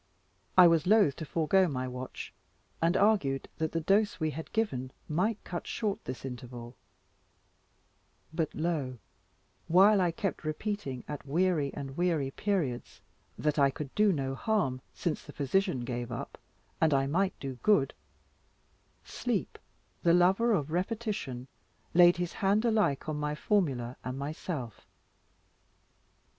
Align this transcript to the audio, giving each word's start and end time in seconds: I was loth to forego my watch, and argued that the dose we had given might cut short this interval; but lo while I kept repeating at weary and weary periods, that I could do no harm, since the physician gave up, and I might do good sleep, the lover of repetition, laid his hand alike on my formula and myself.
I 0.57 0.65
was 0.65 0.87
loth 0.87 1.15
to 1.17 1.25
forego 1.25 1.67
my 1.67 1.87
watch, 1.87 2.33
and 2.81 2.97
argued 2.97 3.47
that 3.59 3.71
the 3.71 3.81
dose 3.81 4.19
we 4.19 4.31
had 4.31 4.51
given 4.51 4.89
might 5.07 5.37
cut 5.43 5.67
short 5.67 6.03
this 6.05 6.25
interval; 6.25 6.75
but 8.33 8.49
lo 8.55 8.97
while 9.67 10.01
I 10.01 10.09
kept 10.09 10.43
repeating 10.43 11.03
at 11.07 11.23
weary 11.27 11.71
and 11.75 11.95
weary 11.95 12.31
periods, 12.31 13.01
that 13.37 13.59
I 13.59 13.69
could 13.69 13.93
do 13.93 14.11
no 14.11 14.33
harm, 14.33 14.81
since 14.95 15.21
the 15.23 15.33
physician 15.33 15.81
gave 15.81 16.11
up, 16.11 16.39
and 16.81 16.95
I 16.95 17.05
might 17.05 17.39
do 17.39 17.59
good 17.61 17.93
sleep, 19.05 19.59
the 20.01 20.15
lover 20.15 20.51
of 20.51 20.71
repetition, 20.71 21.47
laid 21.93 22.17
his 22.17 22.33
hand 22.33 22.65
alike 22.65 23.07
on 23.07 23.17
my 23.17 23.35
formula 23.35 23.97
and 24.03 24.17
myself. 24.17 24.87